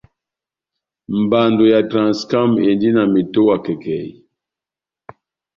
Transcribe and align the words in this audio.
Mbando 1.21 1.63
ya 1.73 1.79
Transcam 1.89 2.51
endi 2.67 2.89
na 2.95 3.03
metowa 3.13 3.55
kɛkɛhi. 3.65 4.11